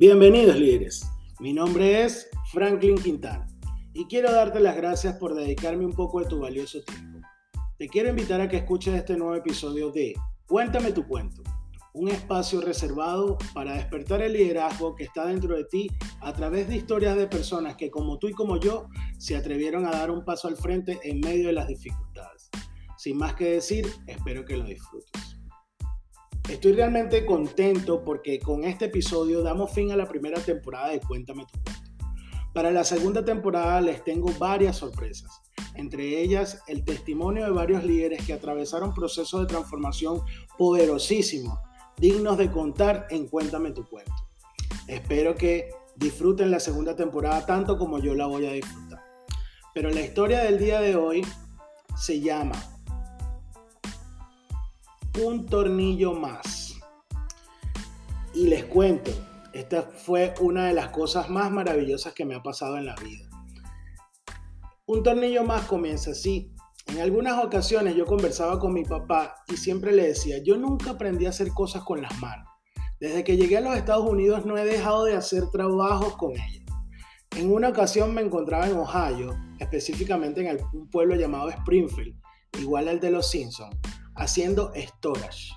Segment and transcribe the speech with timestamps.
[0.00, 3.48] Bienvenidos líderes, mi nombre es Franklin Quintana
[3.92, 7.18] y quiero darte las gracias por dedicarme un poco de tu valioso tiempo.
[7.78, 10.14] Te quiero invitar a que escuches este nuevo episodio de
[10.46, 11.42] Cuéntame tu cuento,
[11.94, 16.76] un espacio reservado para despertar el liderazgo que está dentro de ti a través de
[16.76, 18.86] historias de personas que como tú y como yo
[19.18, 22.50] se atrevieron a dar un paso al frente en medio de las dificultades.
[22.98, 25.27] Sin más que decir, espero que lo disfrutes.
[26.48, 31.44] Estoy realmente contento porque con este episodio damos fin a la primera temporada de Cuéntame
[31.44, 31.82] tu cuento.
[32.54, 35.42] Para la segunda temporada les tengo varias sorpresas,
[35.74, 40.22] entre ellas el testimonio de varios líderes que atravesaron procesos de transformación
[40.56, 41.58] poderosísimos,
[41.98, 44.14] dignos de contar en Cuéntame tu cuento.
[44.86, 49.04] Espero que disfruten la segunda temporada tanto como yo la voy a disfrutar.
[49.74, 51.26] Pero la historia del día de hoy
[51.94, 52.56] se llama
[55.24, 56.74] un tornillo más.
[58.34, 59.10] Y les cuento,
[59.52, 63.28] esta fue una de las cosas más maravillosas que me ha pasado en la vida.
[64.86, 66.52] Un tornillo más comienza así.
[66.86, 71.26] En algunas ocasiones yo conversaba con mi papá y siempre le decía, yo nunca aprendí
[71.26, 72.48] a hacer cosas con las manos.
[73.00, 76.64] Desde que llegué a los Estados Unidos no he dejado de hacer trabajos con ellas.
[77.36, 82.16] En una ocasión me encontraba en Ohio, específicamente en un pueblo llamado Springfield,
[82.58, 83.76] igual al de los Simpsons,
[84.18, 85.52] haciendo storage.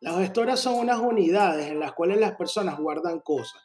[0.00, 3.60] Las storage son unas unidades en las cuales las personas guardan cosas.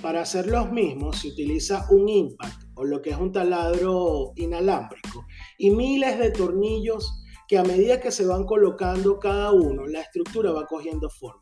[0.00, 5.26] Para hacer los mismos se utiliza un impact o lo que es un taladro inalámbrico
[5.58, 10.52] y miles de tornillos que a medida que se van colocando cada uno, la estructura
[10.52, 11.40] va cogiendo forma.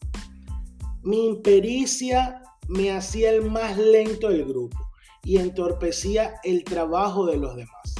[1.03, 4.79] Mi impericia me hacía el más lento del grupo
[5.25, 7.95] y entorpecía el trabajo de los demás.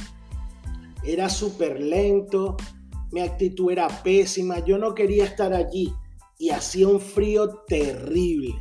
[1.03, 2.57] Era súper lento,
[3.13, 5.93] mi actitud era pésima, yo no quería estar allí
[6.39, 8.55] y hacía un frío terrible.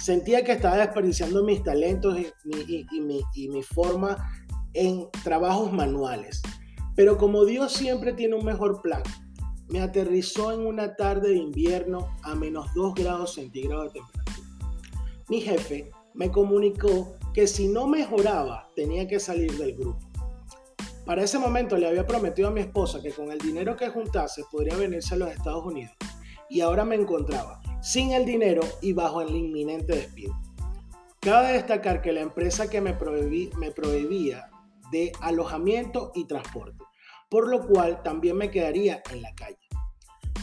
[0.00, 4.16] Sentía que estaba desperdiciando mis talentos y, mi, forma
[4.72, 6.42] en trabajos manuales.
[6.96, 9.04] Pero como Dios siempre tiene un mejor plan,
[9.68, 14.48] me aterrizó en una tarde de invierno a menos 2 grados centígrados de temperatura.
[15.28, 20.13] Mi jefe me comunicó que si no mejoraba tenía que salir del grupo.
[21.06, 24.42] Para ese momento le había prometido a mi esposa que con el dinero que juntase
[24.50, 25.92] podría venirse a los Estados Unidos
[26.48, 30.34] y ahora me encontraba sin el dinero y bajo el inminente despido.
[31.20, 34.50] Cabe destacar que la empresa que me, prohibía
[34.90, 36.82] de alojamiento y transporte,
[37.28, 39.58] por lo cual también me quedaría en la calle.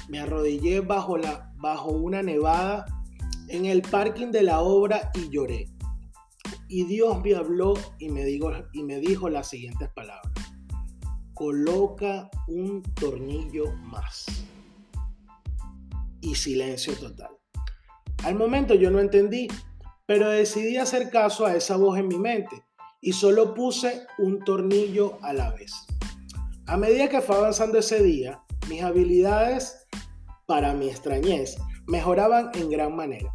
[0.10, 1.18] Me arrodillé bajo,
[1.92, 2.86] una nevada
[3.48, 5.70] en el parking de la obra y lloré.
[6.68, 8.30] Y Dios me habló y me,
[8.74, 10.31] y me dijo las siguientes palabras
[11.42, 14.28] coloca un tornillo más.
[16.22, 17.32] Y silencio total.
[18.24, 19.48] Al momento yo no entendí,
[20.06, 22.64] pero decidí hacer caso a esa voz en mi mente
[23.02, 25.74] y solo puse un tornillo a la vez.
[26.68, 29.88] A medida que fue avanzando ese día, mis habilidades,
[30.46, 31.58] para mi extrañez,
[31.88, 33.34] mejoraban en gran manera.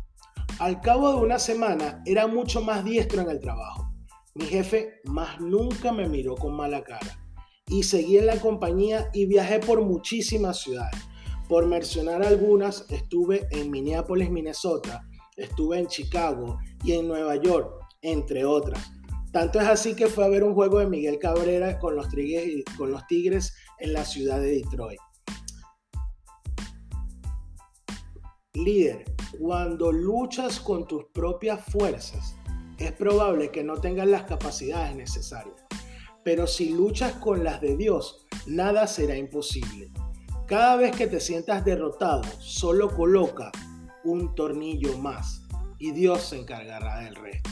[0.61, 3.93] Al cabo de una semana era mucho más diestro en el trabajo.
[4.37, 7.26] Mi jefe más nunca me miró con mala cara
[7.69, 11.01] y seguí en la compañía y viajé por muchísimas ciudades.
[11.49, 15.07] Por mencionar algunas, estuve en Minneapolis, Minnesota,
[15.37, 17.73] estuve en Chicago y en Nueva York,
[18.03, 18.85] entre otras.
[19.33, 22.65] Tanto es así que fue a ver un juego de Miguel Cabrera con los, tigres,
[22.77, 25.01] con los Tigres en la ciudad de Detroit.
[28.55, 29.05] Líder,
[29.39, 32.37] cuando luchas con tus propias fuerzas,
[32.79, 35.66] es probable que no tengas las capacidades necesarias
[36.27, 39.93] pero si luchas con las de Dios, nada será imposible.
[40.49, 43.53] Cada vez que te sientas derrotado, solo coloca
[44.03, 45.47] un tornillo más
[45.79, 47.51] y Dios se encargará del resto.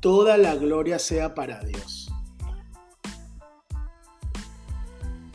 [0.00, 2.10] Toda la gloria sea para Dios.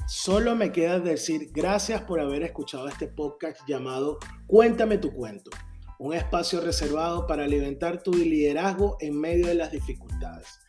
[0.05, 5.49] Solo me queda decir gracias por haber escuchado este podcast llamado Cuéntame tu cuento,
[5.97, 10.59] un espacio reservado para alimentar tu liderazgo en medio de las dificultades.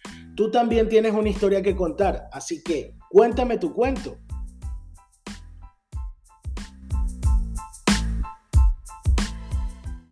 [0.41, 4.17] Tú también tienes una historia que contar, así que cuéntame tu cuento